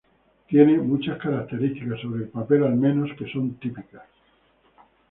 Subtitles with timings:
[0.47, 4.01] Tiene mucha características, sobre el papel al menos, que son típicas.